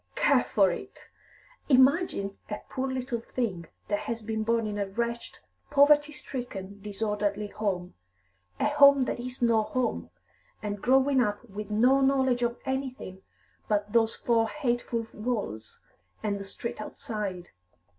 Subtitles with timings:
[0.15, 1.09] "Care for it!
[1.69, 5.37] Imagine a poor little thing that has been born in a wretched,
[5.69, 7.93] poverty stricken, disorderly home,
[8.59, 10.09] a home that is no home,
[10.63, 13.21] and growing up with no knowledge of anything
[13.67, 15.79] but those four hateful walls
[16.23, 17.51] and the street outside.